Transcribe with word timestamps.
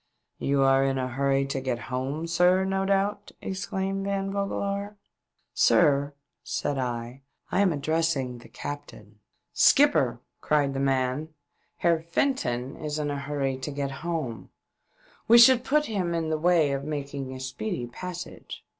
"You 0.39 0.63
are 0.63 0.83
in 0.83 0.97
a 0.97 1.07
hurry 1.09 1.45
to 1.45 1.61
get 1.61 1.77
hon.^, 1.91 2.27
sir, 2.27 2.65
no 2.65 2.85
doubt?" 2.85 3.33
exclaimed 3.39 4.03
Van 4.05 4.33
V^ogelaar. 4.33 4.95
"Sir," 5.53 6.15
said 6.43 6.79
I, 6.79 7.21
"I 7.51 7.61
am 7.61 7.71
addressing 7.71 8.39
the 8.39 8.49
captain." 8.49 9.19
"Skipper!" 9.53 10.19
cried 10.41 10.73
the 10.73 10.79
man;" 10.79 11.29
Heer 11.81 11.99
Fenton 12.01 12.29
WE 12.29 12.41
BRING 12.41 12.45
UP 12.47 12.65
IN 12.65 12.67
A 12.67 12.73
BAY. 12.73 12.77
46 12.79 12.79
1 12.79 12.85
Is 12.85 12.99
in 12.99 13.11
a 13.11 13.19
hurry 13.21 13.57
to 13.57 13.71
get 13.71 13.91
home! 14.01 14.49
We 15.27 15.37
should 15.37 15.63
put 15.63 15.85
him 15.85 16.15
in 16.15 16.31
the 16.31 16.39
way 16.39 16.71
of 16.71 16.83
making 16.83 17.35
a 17.35 17.39
speedy 17.39 17.85
passage." 17.85 18.65